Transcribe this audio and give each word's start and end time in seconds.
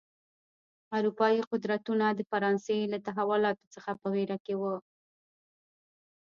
اروپايي 0.97 1.39
قدرتونه 1.51 2.05
د 2.13 2.19
فرانسې 2.31 2.77
له 2.91 2.97
تحولاتو 3.07 3.65
څخه 3.75 3.91
په 4.01 4.07
وېره 4.13 4.37
کې 4.45 4.55
و. 4.61 4.63